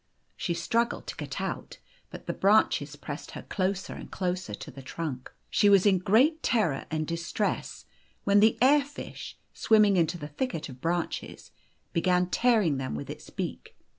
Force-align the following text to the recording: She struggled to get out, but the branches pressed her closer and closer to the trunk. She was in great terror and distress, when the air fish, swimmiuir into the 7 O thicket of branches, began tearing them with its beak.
She 0.35 0.55
struggled 0.55 1.05
to 1.05 1.15
get 1.15 1.39
out, 1.39 1.77
but 2.09 2.25
the 2.25 2.33
branches 2.33 2.95
pressed 2.95 3.29
her 3.37 3.43
closer 3.43 3.93
and 3.93 4.09
closer 4.09 4.55
to 4.55 4.71
the 4.71 4.81
trunk. 4.81 5.31
She 5.51 5.69
was 5.69 5.85
in 5.85 5.99
great 5.99 6.41
terror 6.41 6.87
and 6.89 7.05
distress, 7.05 7.85
when 8.23 8.39
the 8.39 8.57
air 8.63 8.83
fish, 8.83 9.37
swimmiuir 9.53 9.97
into 9.97 10.17
the 10.17 10.25
7 10.25 10.33
O 10.33 10.37
thicket 10.39 10.69
of 10.69 10.81
branches, 10.81 11.51
began 11.93 12.31
tearing 12.31 12.77
them 12.79 12.95
with 12.95 13.11
its 13.11 13.29
beak. 13.29 13.77